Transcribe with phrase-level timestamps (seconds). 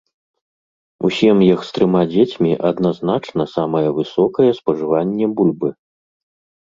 [1.09, 5.69] У сем'ях з трыма дзецьмі адзначана самае высокае спажыванне бульбы.